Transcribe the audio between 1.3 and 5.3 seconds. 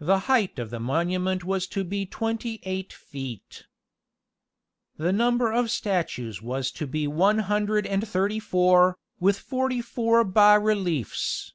was to be twenty eight feet. The